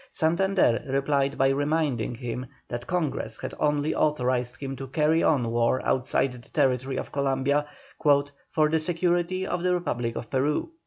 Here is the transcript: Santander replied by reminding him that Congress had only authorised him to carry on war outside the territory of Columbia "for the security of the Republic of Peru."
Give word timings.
Santander 0.09 0.83
replied 0.87 1.37
by 1.37 1.49
reminding 1.49 2.15
him 2.15 2.47
that 2.67 2.87
Congress 2.87 3.37
had 3.39 3.53
only 3.59 3.93
authorised 3.93 4.59
him 4.59 4.75
to 4.75 4.87
carry 4.87 5.21
on 5.21 5.51
war 5.51 5.79
outside 5.85 6.31
the 6.31 6.39
territory 6.49 6.97
of 6.97 7.11
Columbia 7.11 7.67
"for 8.49 8.67
the 8.67 8.79
security 8.79 9.45
of 9.45 9.61
the 9.61 9.75
Republic 9.75 10.15
of 10.15 10.27
Peru." 10.31 10.71